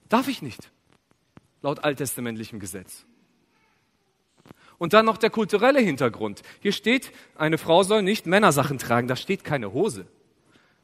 [0.09, 0.71] Darf ich nicht,
[1.63, 3.05] laut alttestamentlichem Gesetz.
[4.79, 6.41] Und dann noch der kulturelle Hintergrund.
[6.61, 9.09] Hier steht, eine Frau soll nicht Männersachen tragen.
[9.09, 10.07] Da steht keine Hose.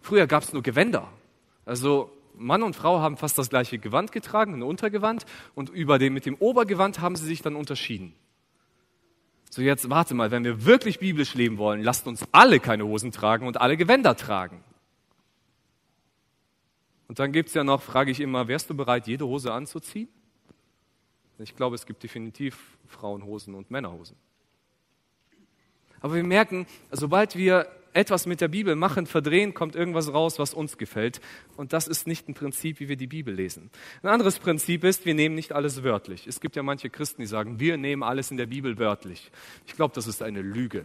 [0.03, 1.11] Früher gab es nur Gewänder.
[1.65, 5.25] Also Mann und Frau haben fast das gleiche Gewand getragen, ein Untergewand.
[5.55, 8.15] Und über dem, mit dem Obergewand haben sie sich dann unterschieden.
[9.57, 13.11] So jetzt warte mal, wenn wir wirklich biblisch leben wollen, lasst uns alle keine Hosen
[13.11, 14.63] tragen und alle Gewänder tragen.
[17.09, 20.11] Und dann gibt es ja noch, frage ich immer, wärst du bereit, jede Hose anzuziehen?
[21.39, 24.19] Ich glaube, es gibt definitiv Frauenhosen und Männerhosen.
[26.03, 27.67] Aber wir merken, sobald wir
[27.97, 31.21] etwas mit der Bibel machen, verdrehen, kommt irgendwas raus, was uns gefällt.
[31.57, 33.71] Und das ist nicht ein Prinzip, wie wir die Bibel lesen.
[34.03, 36.27] Ein anderes Prinzip ist, wir nehmen nicht alles wörtlich.
[36.27, 39.31] Es gibt ja manche Christen, die sagen, wir nehmen alles in der Bibel wörtlich.
[39.67, 40.85] Ich glaube, das ist eine Lüge.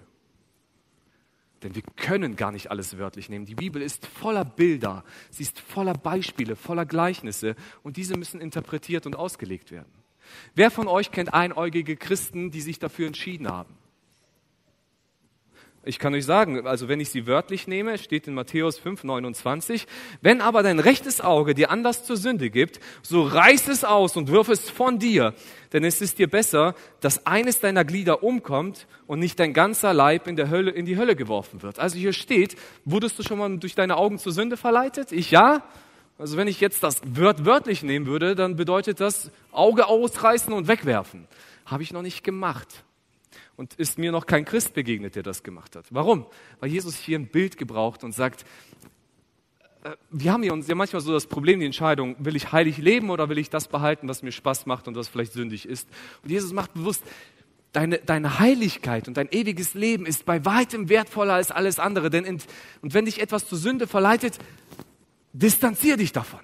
[1.64, 3.46] Denn wir können gar nicht alles wörtlich nehmen.
[3.46, 9.06] Die Bibel ist voller Bilder, sie ist voller Beispiele, voller Gleichnisse und diese müssen interpretiert
[9.06, 9.92] und ausgelegt werden.
[10.56, 13.81] Wer von euch kennt einäugige Christen, die sich dafür entschieden haben?
[15.84, 19.88] Ich kann euch sagen, also wenn ich sie wörtlich nehme, steht in Matthäus 5, 29,
[20.22, 24.30] wenn aber dein rechtes Auge dir Anlass zur Sünde gibt, so reiß es aus und
[24.30, 25.34] wirf es von dir,
[25.74, 30.28] denn es ist dir besser, dass eines deiner Glieder umkommt und nicht dein ganzer Leib
[30.28, 31.80] in, der Hölle, in die Hölle geworfen wird.
[31.80, 35.12] Also hier steht, wurdest du schon mal durch deine Augen zur Sünde verleitet?
[35.12, 35.64] Ich ja.
[36.20, 40.68] Also wenn ich jetzt das Wort wörtlich nehmen würde, dann bedeutet das Auge ausreißen und
[40.68, 41.28] wegwerfen.
[41.66, 42.84] Habe ich noch nicht gemacht
[43.56, 45.86] und ist mir noch kein Christ begegnet, der das gemacht hat.
[45.90, 46.26] Warum?
[46.60, 48.46] Weil Jesus hier ein Bild gebraucht und sagt,
[49.84, 52.78] äh, wir haben ja uns ja manchmal so das Problem, die Entscheidung, will ich heilig
[52.78, 55.88] leben oder will ich das behalten, was mir Spaß macht und was vielleicht sündig ist.
[56.24, 57.04] Und Jesus macht bewusst,
[57.72, 62.10] deine, deine Heiligkeit und dein ewiges Leben ist bei weitem wertvoller als alles andere.
[62.10, 62.42] Denn in,
[62.82, 64.38] und wenn dich etwas zur Sünde verleitet,
[65.34, 66.42] distanzier dich davon.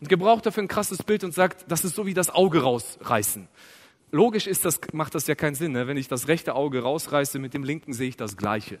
[0.00, 3.48] Und gebraucht dafür ein krasses Bild und sagt, das ist so wie das Auge rausreißen.
[4.10, 5.72] Logisch ist das, macht das ja keinen Sinn.
[5.72, 5.86] Ne?
[5.86, 8.78] Wenn ich das rechte Auge rausreiße, mit dem linken sehe ich das Gleiche.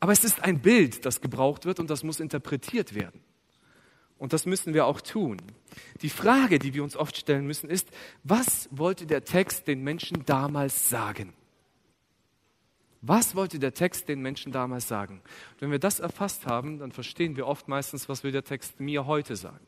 [0.00, 3.20] Aber es ist ein Bild, das gebraucht wird und das muss interpretiert werden.
[4.18, 5.38] Und das müssen wir auch tun.
[6.02, 7.88] Die Frage, die wir uns oft stellen müssen, ist,
[8.22, 11.32] was wollte der Text den Menschen damals sagen?
[13.00, 15.20] Was wollte der Text den Menschen damals sagen?
[15.52, 18.80] Und wenn wir das erfasst haben, dann verstehen wir oft meistens, was will der Text
[18.80, 19.66] mir heute sagen.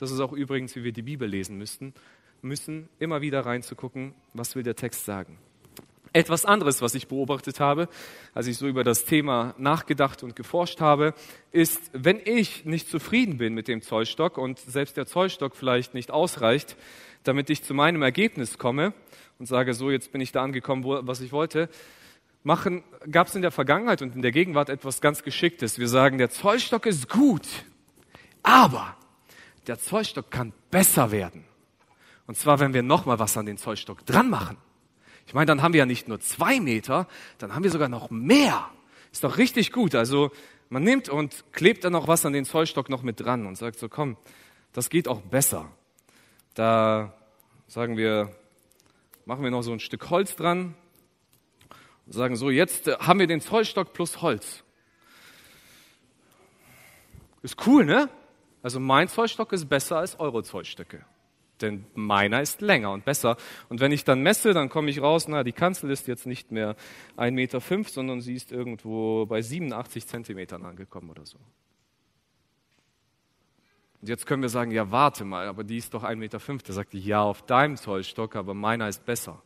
[0.00, 1.92] Das ist auch übrigens, wie wir die Bibel lesen müssten,
[2.40, 5.36] müssen immer wieder reinzugucken, was will der Text sagen.
[6.14, 7.86] Etwas anderes, was ich beobachtet habe,
[8.32, 11.12] als ich so über das Thema nachgedacht und geforscht habe,
[11.52, 16.10] ist, wenn ich nicht zufrieden bin mit dem Zollstock und selbst der Zollstock vielleicht nicht
[16.10, 16.76] ausreicht,
[17.22, 18.94] damit ich zu meinem Ergebnis komme
[19.38, 21.68] und sage, so jetzt bin ich da angekommen, wo, was ich wollte,
[22.42, 25.78] machen, gab es in der Vergangenheit und in der Gegenwart etwas ganz Geschicktes.
[25.78, 27.46] Wir sagen, der Zollstock ist gut,
[28.42, 28.96] aber
[29.70, 31.44] der Zollstock kann besser werden.
[32.26, 34.56] Und zwar, wenn wir nochmal was an den Zollstock dran machen.
[35.28, 37.06] Ich meine, dann haben wir ja nicht nur zwei Meter,
[37.38, 38.68] dann haben wir sogar noch mehr.
[39.12, 39.94] Ist doch richtig gut.
[39.94, 40.32] Also
[40.70, 43.78] man nimmt und klebt dann noch was an den Zollstock noch mit dran und sagt
[43.78, 44.16] so, komm,
[44.72, 45.70] das geht auch besser.
[46.54, 47.14] Da
[47.68, 48.34] sagen wir,
[49.24, 50.74] machen wir noch so ein Stück Holz dran
[52.06, 54.64] und sagen so, jetzt äh, haben wir den Zollstock plus Holz.
[57.42, 58.08] Ist cool, ne?
[58.62, 61.04] Also mein Zollstock ist besser als eure Zollstöcke
[61.60, 63.36] denn meiner ist länger und besser.
[63.68, 66.50] Und wenn ich dann messe, dann komme ich raus, na, die Kanzel ist jetzt nicht
[66.50, 66.76] mehr
[67.16, 71.38] 1,5 Meter, fünf, sondern sie ist irgendwo bei 87 Zentimetern angekommen oder so.
[74.00, 76.40] Und jetzt können wir sagen, ja, warte mal, aber die ist doch 1,5 Meter.
[76.40, 76.62] Fünf.
[76.62, 79.42] Da sagt die, ja, auf deinem Zollstock, aber meiner ist besser.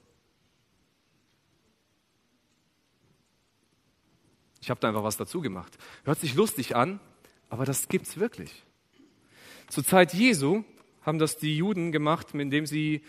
[4.60, 5.76] Ich habe da einfach was dazu gemacht.
[6.04, 7.00] Hört sich lustig an,
[7.50, 8.64] aber das gibt's wirklich.
[9.68, 10.64] Zur Zeit Jesu
[11.02, 13.02] haben das die Juden gemacht, indem sie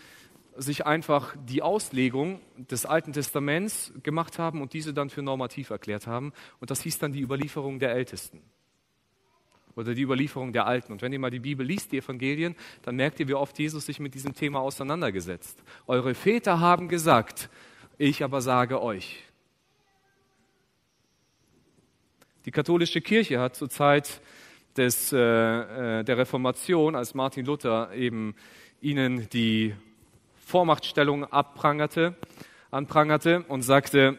[0.56, 6.06] sich einfach die Auslegung des Alten Testaments gemacht haben und diese dann für normativ erklärt
[6.06, 6.32] haben.
[6.60, 8.42] Und das hieß dann die Überlieferung der Ältesten
[9.76, 10.92] oder die Überlieferung der Alten.
[10.92, 13.86] Und wenn ihr mal die Bibel liest, die Evangelien, dann merkt ihr, wie oft Jesus
[13.86, 15.62] sich mit diesem Thema auseinandergesetzt.
[15.86, 17.50] Eure Väter haben gesagt,
[17.98, 19.22] ich aber sage euch.
[22.46, 24.20] Die katholische Kirche hat zurzeit
[24.76, 28.34] des, äh, äh, der Reformation, als Martin Luther eben
[28.80, 29.74] ihnen die
[30.44, 32.14] Vormachtstellung abprangerte,
[32.70, 34.18] anprangerte und sagte,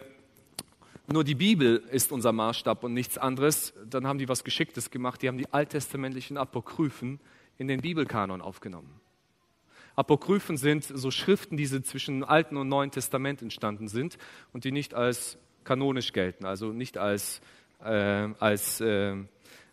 [1.10, 5.22] nur die Bibel ist unser Maßstab und nichts anderes, dann haben die was Geschicktes gemacht.
[5.22, 7.22] Die haben die alttestamentlichen Apokryphen
[7.58, 9.00] in den Bibelkanon aufgenommen.
[9.96, 14.18] Apokryphen sind so Schriften, die zwischen Alten und Neuen Testament entstanden sind
[14.52, 17.42] und die nicht als kanonisch gelten, also nicht als,
[17.84, 19.16] äh, als äh,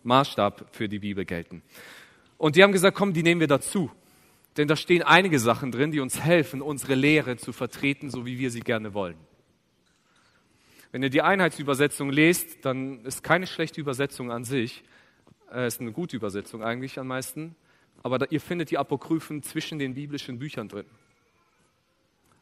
[0.04, 1.62] Maßstab für die Bibel gelten.
[2.38, 3.90] Und die haben gesagt, komm, die nehmen wir dazu.
[4.56, 8.38] Denn da stehen einige Sachen drin, die uns helfen, unsere Lehre zu vertreten, so wie
[8.38, 9.16] wir sie gerne wollen.
[10.92, 14.84] Wenn ihr die Einheitsübersetzung lest, dann ist keine schlechte Übersetzung an sich.
[15.48, 17.56] Es äh, ist eine gute Übersetzung eigentlich am meisten.
[18.04, 20.86] Aber ihr findet die Apokryphen zwischen den biblischen Büchern drin.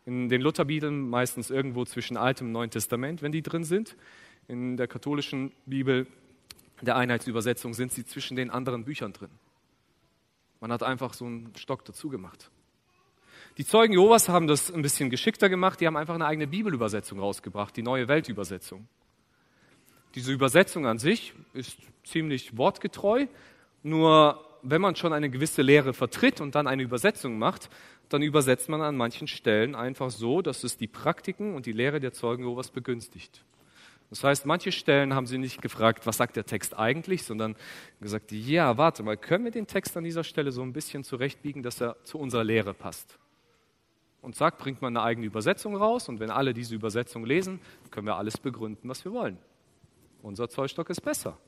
[0.05, 3.97] In den Lutherbibeln meistens irgendwo zwischen Altem und Neuen Testament, wenn die drin sind.
[4.49, 6.07] In der katholischen Bibel
[6.83, 9.31] der Einheitsübersetzung sind sie zwischen den anderen Büchern drin.
[10.61, 12.51] Man hat einfach so einen Stock dazu gemacht.
[13.59, 15.81] Die Zeugen Jehovas haben das ein bisschen geschickter gemacht.
[15.81, 18.87] Die haben einfach eine eigene Bibelübersetzung rausgebracht, die neue Weltübersetzung.
[20.15, 23.27] Diese Übersetzung an sich ist ziemlich wortgetreu.
[23.83, 27.69] Nur wenn man schon eine gewisse Lehre vertritt und dann eine Übersetzung macht,
[28.09, 31.99] dann übersetzt man an manchen Stellen einfach so, dass es die Praktiken und die Lehre
[31.99, 33.45] der Zeugen Jehovas begünstigt.
[34.13, 37.57] Das heißt, manche Stellen haben sie nicht gefragt, was sagt der Text eigentlich, sondern
[37.99, 41.63] gesagt, ja, warte mal, können wir den Text an dieser Stelle so ein bisschen zurechtbiegen,
[41.63, 43.19] dass er zu unserer Lehre passt?
[44.21, 47.59] Und sagt, bringt man eine eigene Übersetzung raus und wenn alle diese Übersetzung lesen,
[47.91, 49.39] können wir alles begründen, was wir wollen.
[50.21, 51.39] Unser Zollstock ist besser.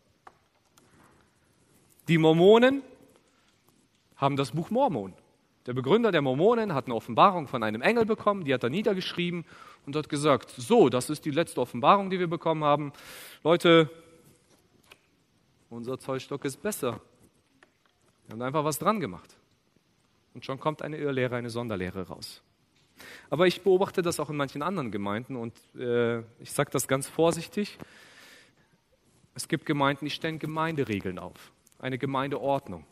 [2.09, 2.81] Die Mormonen
[4.17, 5.13] haben das Buch Mormon.
[5.67, 9.47] Der Begründer der Mormonen hat eine Offenbarung von einem Engel bekommen, die hat er niedergeschrieben
[9.87, 12.93] und hat gesagt, so, das ist die letzte Offenbarung, die wir bekommen haben.
[13.43, 13.91] Leute,
[15.71, 17.01] unser Zollstock ist besser.
[18.27, 19.37] Wir haben einfach was dran gemacht.
[20.35, 22.43] Und schon kommt eine Irrlehre, eine Sonderlehre raus.
[23.31, 27.09] Aber ich beobachte das auch in manchen anderen Gemeinden und äh, ich sage das ganz
[27.09, 27.79] vorsichtig.
[29.35, 32.85] Es gibt Gemeinden, die stellen Gemeinderegeln auf, eine Gemeindeordnung.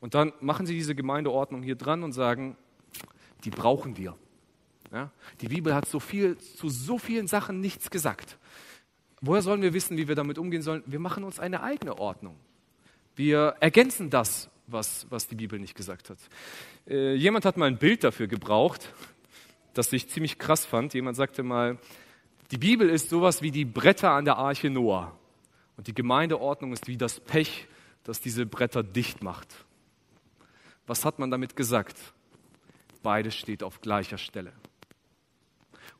[0.00, 2.56] Und dann machen sie diese Gemeindeordnung hier dran und sagen,
[3.44, 4.16] die brauchen wir.
[4.92, 5.10] Ja?
[5.40, 8.38] Die Bibel hat so viel, zu so vielen Sachen nichts gesagt.
[9.20, 10.82] Woher sollen wir wissen, wie wir damit umgehen sollen?
[10.86, 12.36] Wir machen uns eine eigene Ordnung.
[13.16, 16.18] Wir ergänzen das, was, was die Bibel nicht gesagt hat.
[16.86, 18.92] Äh, jemand hat mal ein Bild dafür gebraucht,
[19.74, 20.94] das ich ziemlich krass fand.
[20.94, 21.78] Jemand sagte mal,
[22.50, 25.18] die Bibel ist sowas wie die Bretter an der Arche Noah.
[25.76, 27.66] Und die Gemeindeordnung ist wie das Pech,
[28.04, 29.48] das diese Bretter dicht macht.
[30.88, 31.96] Was hat man damit gesagt?
[33.02, 34.52] Beides steht auf gleicher Stelle.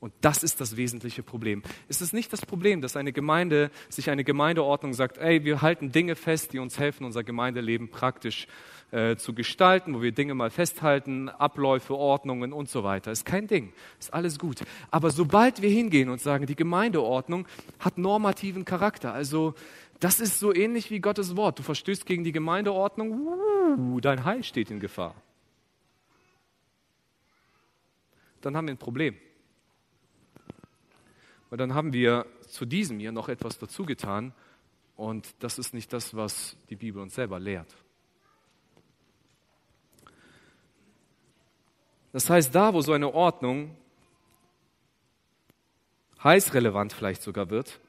[0.00, 1.62] Und das ist das wesentliche Problem.
[1.88, 5.90] Es ist nicht das Problem, dass eine Gemeinde sich eine Gemeindeordnung sagt, ey, wir halten
[5.90, 8.46] Dinge fest, die uns helfen, unser Gemeindeleben praktisch
[8.92, 13.10] äh, zu gestalten, wo wir Dinge mal festhalten, Abläufe, Ordnungen und so weiter.
[13.10, 14.60] Ist kein Ding, ist alles gut.
[14.90, 17.46] Aber sobald wir hingehen und sagen, die Gemeindeordnung
[17.80, 19.54] hat normativen Charakter, also
[20.00, 21.58] das ist so ähnlich wie Gottes Wort.
[21.58, 25.14] Du verstößt gegen die Gemeindeordnung, uh, dein Heil steht in Gefahr.
[28.40, 29.16] Dann haben wir ein Problem.
[31.50, 34.32] Und dann haben wir zu diesem hier noch etwas dazu getan
[34.96, 37.74] und das ist nicht das, was die Bibel uns selber lehrt.
[42.12, 43.76] Das heißt, da, wo so eine Ordnung
[46.22, 47.80] heißrelevant vielleicht sogar wird,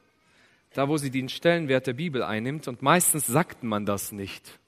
[0.73, 4.59] da, wo sie den Stellenwert der Bibel einnimmt, und meistens sagt man das nicht,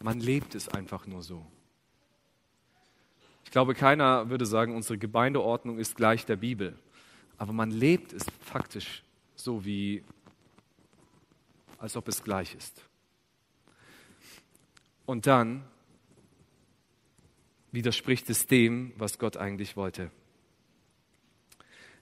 [0.00, 1.46] man lebt es einfach nur so.
[3.44, 6.78] Ich glaube, keiner würde sagen, unsere Gemeindeordnung ist gleich der Bibel,
[7.38, 9.02] aber man lebt es faktisch
[9.34, 10.02] so wie,
[11.78, 12.82] als ob es gleich ist.
[15.04, 15.64] Und dann
[17.70, 20.10] widerspricht es dem, was Gott eigentlich wollte.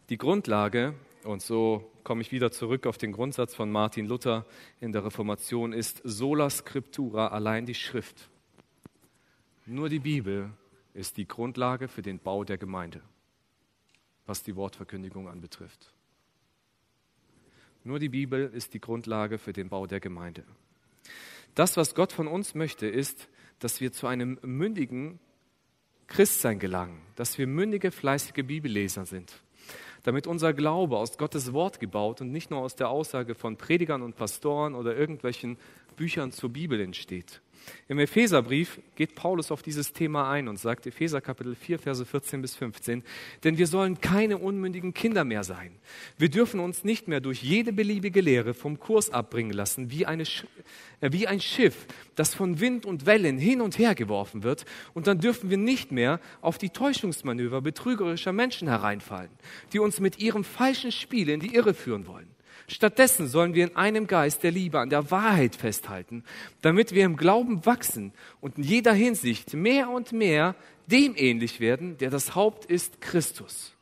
[0.09, 0.95] Die Grundlage,
[1.25, 4.47] und so komme ich wieder zurück auf den Grundsatz von Martin Luther
[4.81, 8.29] in der Reformation, ist sola scriptura, allein die Schrift.
[9.67, 10.51] Nur die Bibel
[10.93, 13.01] ist die Grundlage für den Bau der Gemeinde,
[14.27, 15.93] was die Wortverkündigung anbetrifft.
[17.83, 20.45] Nur die Bibel ist die Grundlage für den Bau der Gemeinde.
[21.55, 25.21] Das, was Gott von uns möchte, ist, dass wir zu einem mündigen
[26.07, 29.44] Christsein gelangen, dass wir mündige, fleißige Bibelleser sind,
[30.05, 34.03] damit unser Glaube aus Gottes Wort gebaut und nicht nur aus der Aussage von Predigern
[34.03, 35.57] und Pastoren oder irgendwelchen
[35.97, 37.41] Büchern zur Bibel entsteht.
[37.89, 42.41] Im Epheserbrief geht Paulus auf dieses Thema ein und sagt, Epheser Kapitel 4, Verse 14
[42.43, 43.03] bis 15,
[43.43, 45.73] denn wir sollen keine unmündigen Kinder mehr sein.
[46.19, 50.25] Wir dürfen uns nicht mehr durch jede beliebige Lehre vom Kurs abbringen lassen, wie, eine,
[51.01, 54.65] äh, wie ein Schiff, das von Wind und Wellen hin und her geworfen wird.
[54.95, 59.31] Und dann dürfen wir nicht mehr auf die Täuschungsmanöver betrügerischer Menschen hereinfallen,
[59.73, 62.34] die uns mit ihrem falschen Spiel in die Irre führen wollen.
[62.67, 66.25] Stattdessen sollen wir in einem Geist der Liebe an der Wahrheit festhalten,
[66.63, 70.55] damit wir im Glauben wachsen und in jeder Hinsicht mehr und mehr
[70.87, 73.75] dem ähnlich werden, der das Haupt ist, Christus.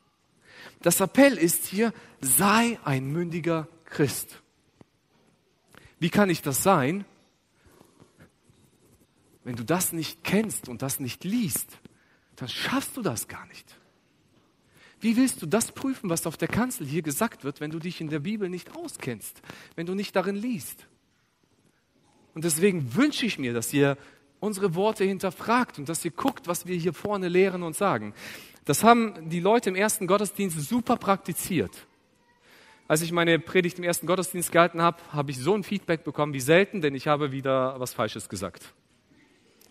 [0.81, 4.41] Das Appell ist hier, sei ein mündiger Christ.
[5.99, 7.05] Wie kann ich das sein?
[9.45, 11.77] Wenn du das nicht kennst und das nicht liest,
[12.35, 13.77] dann schaffst du das gar nicht.
[15.03, 17.99] Wie willst du das prüfen, was auf der Kanzel hier gesagt wird, wenn du dich
[17.99, 19.41] in der Bibel nicht auskennst,
[19.75, 20.87] wenn du nicht darin liest?
[22.33, 23.97] Und deswegen wünsche ich mir, dass ihr
[24.39, 28.13] unsere Worte hinterfragt und dass ihr guckt, was wir hier vorne lehren und sagen.
[28.63, 31.85] Das haben die Leute im ersten Gottesdienst super praktiziert.
[32.87, 36.33] Als ich meine Predigt im ersten Gottesdienst gehalten habe, habe ich so ein Feedback bekommen
[36.33, 38.73] wie selten, denn ich habe wieder was Falsches gesagt.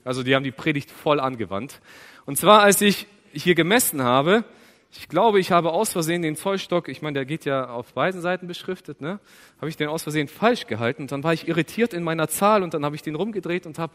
[0.04, 1.80] Also die haben die Predigt voll angewandt.
[2.26, 4.44] Und zwar, als ich hier gemessen habe,
[4.94, 8.20] ich glaube, ich habe aus Versehen den Zollstock, ich meine, der geht ja auf beiden
[8.20, 9.20] Seiten beschriftet, ne?
[9.58, 11.02] habe ich den aus Versehen falsch gehalten.
[11.02, 13.78] Und dann war ich irritiert in meiner Zahl und dann habe ich den rumgedreht und
[13.78, 13.94] habe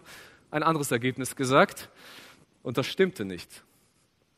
[0.50, 1.90] ein anderes Ergebnis gesagt.
[2.64, 3.64] Und das stimmte nicht.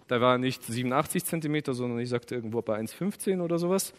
[0.07, 3.93] Da war nicht 87 Zentimeter, sondern ich sagte irgendwo bei 1,15 oder sowas.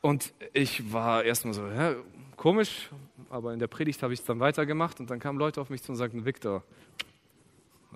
[0.00, 1.94] Und ich war erstmal so, ja,
[2.36, 2.90] komisch,
[3.28, 5.82] aber in der Predigt habe ich es dann weitergemacht und dann kamen Leute auf mich
[5.82, 6.62] zu und sagten, Victor,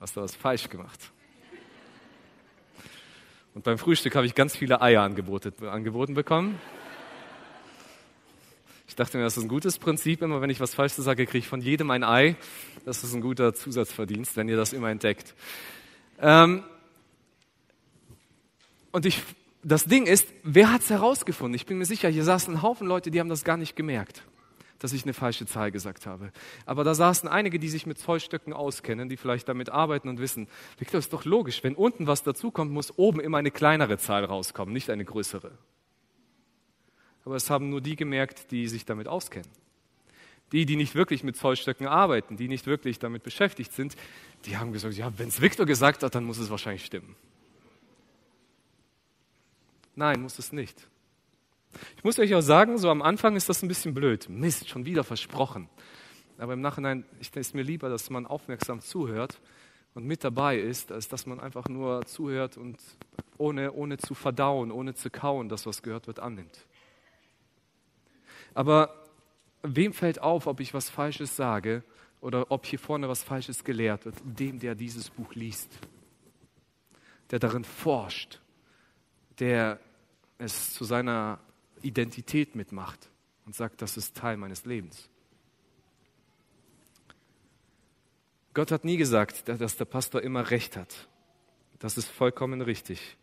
[0.01, 1.13] hast du was falsch gemacht.
[3.55, 6.61] Und beim Frühstück habe ich ganz viele Eier angeboten, bekommen.
[8.87, 10.23] Ich dachte mir, das ist ein gutes Prinzip.
[10.23, 12.37] Immer wenn ich was Falsches sage, kriege ich von jedem ein Ei.
[12.85, 15.35] Das ist ein guter Zusatzverdienst, wenn ihr das immer entdeckt.
[16.21, 16.63] Ähm
[18.93, 19.23] und ich,
[19.63, 21.55] das Ding ist, wer hat es herausgefunden?
[21.55, 24.23] Ich bin mir sicher, hier saßen ein Haufen Leute, die haben das gar nicht gemerkt
[24.81, 26.33] dass ich eine falsche Zahl gesagt habe.
[26.67, 30.49] Aber da saßen einige, die sich mit Zollstöcken auskennen, die vielleicht damit arbeiten und wissen,
[30.79, 34.73] Victor, ist doch logisch, wenn unten was dazukommt, muss oben immer eine kleinere Zahl rauskommen,
[34.73, 35.53] nicht eine größere.
[37.25, 39.51] Aber es haben nur die gemerkt, die sich damit auskennen.
[40.53, 43.95] Die, die nicht wirklich mit Zollstöcken arbeiten, die nicht wirklich damit beschäftigt sind,
[44.47, 47.15] die haben gesagt, ja, wenn es Viktor gesagt hat, dann muss es wahrscheinlich stimmen.
[49.95, 50.89] Nein, muss es nicht.
[51.97, 54.29] Ich muss euch auch sagen, so am Anfang ist das ein bisschen blöd.
[54.29, 55.69] Mist, schon wieder versprochen.
[56.39, 59.41] Aber im Nachhinein ist es mir lieber, dass man aufmerksam zuhört
[59.95, 62.79] und mit dabei ist, als dass man einfach nur zuhört und
[63.37, 66.67] ohne, ohne zu verdauen, ohne zu kauen, das, was gehört wird, annimmt.
[68.55, 69.05] Aber
[69.63, 71.83] wem fällt auf, ob ich was Falsches sage
[72.21, 74.17] oder ob hier vorne was Falsches gelehrt wird?
[74.25, 75.71] Dem, der dieses Buch liest,
[77.31, 78.41] der darin forscht,
[79.39, 79.79] der
[80.39, 81.39] es zu seiner
[81.83, 83.09] Identität mitmacht
[83.47, 85.09] und sagt, das ist Teil meines Lebens.
[88.53, 91.09] Gott hat nie gesagt, dass der Pastor immer recht hat.
[91.79, 93.17] Das ist vollkommen richtig.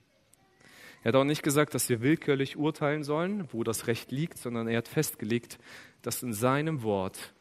[1.04, 4.68] Er hat auch nicht gesagt, dass wir willkürlich urteilen sollen, wo das Recht liegt, sondern
[4.68, 5.60] er hat festgelegt,
[6.02, 7.34] dass in seinem Wort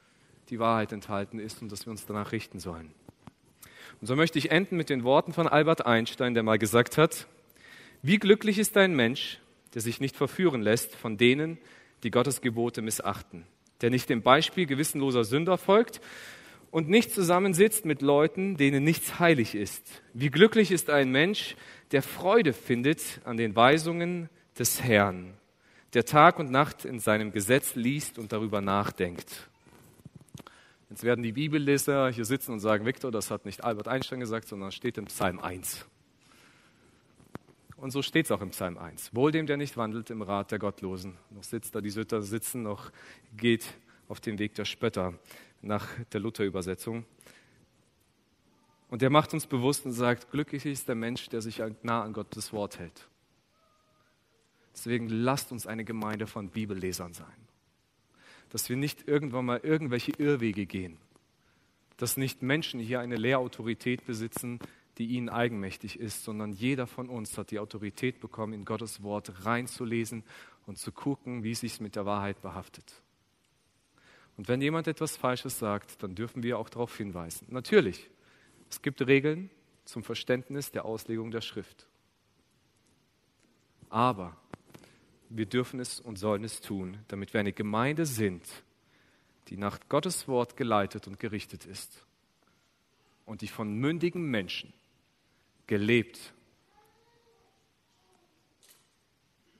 [0.50, 2.92] die Wahrheit enthalten ist und dass wir uns danach richten sollen.
[4.00, 7.26] Und so möchte ich enden mit den Worten von Albert Einstein, der mal gesagt hat,
[8.02, 9.40] wie glücklich ist ein Mensch,
[9.76, 11.58] der sich nicht verführen lässt von denen,
[12.02, 13.44] die Gottes Gebote missachten,
[13.82, 16.00] der nicht dem Beispiel gewissenloser Sünder folgt
[16.70, 20.02] und nicht zusammensitzt mit Leuten, denen nichts heilig ist.
[20.14, 21.56] Wie glücklich ist ein Mensch,
[21.92, 25.34] der Freude findet an den Weisungen des Herrn,
[25.92, 29.50] der Tag und Nacht in seinem Gesetz liest und darüber nachdenkt.
[30.88, 34.48] Jetzt werden die Bibelleser hier sitzen und sagen, Viktor, das hat nicht Albert Einstein gesagt,
[34.48, 35.84] sondern steht im Psalm 1.
[37.76, 39.14] Und so steht es auch im Psalm 1.
[39.14, 42.62] Wohl dem, der nicht wandelt im Rat der Gottlosen, noch sitzt da die Sütter sitzen,
[42.62, 42.90] noch
[43.36, 43.66] geht
[44.08, 45.14] auf dem Weg der Spötter
[45.60, 47.04] nach der Luther-Übersetzung.
[48.88, 52.12] Und der macht uns bewusst und sagt, glücklich ist der Mensch, der sich nah an
[52.12, 53.08] Gottes Wort hält.
[54.72, 57.48] Deswegen lasst uns eine Gemeinde von Bibellesern sein.
[58.50, 60.98] Dass wir nicht irgendwann mal irgendwelche Irrwege gehen.
[61.96, 64.60] Dass nicht Menschen hier eine Lehrautorität besitzen,
[64.98, 69.44] die ihnen eigenmächtig ist, sondern jeder von uns hat die Autorität bekommen, in Gottes Wort
[69.44, 70.24] reinzulesen
[70.66, 73.02] und zu gucken, wie es sich mit der Wahrheit behaftet.
[74.36, 77.46] Und wenn jemand etwas Falsches sagt, dann dürfen wir auch darauf hinweisen.
[77.50, 78.10] Natürlich,
[78.70, 79.50] es gibt Regeln
[79.84, 81.86] zum Verständnis der Auslegung der Schrift.
[83.88, 84.36] Aber
[85.28, 88.44] wir dürfen es und sollen es tun, damit wir eine Gemeinde sind,
[89.48, 92.04] die nach Gottes Wort geleitet und gerichtet ist
[93.24, 94.72] und die von mündigen Menschen
[95.66, 96.32] gelebt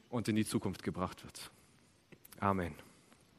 [0.09, 1.50] und in die Zukunft gebracht wird.
[2.38, 2.86] Amen.